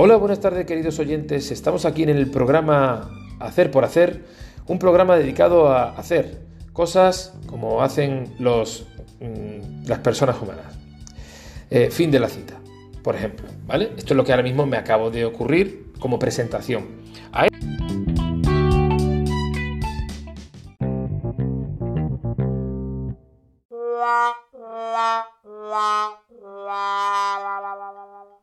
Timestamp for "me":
14.66-14.76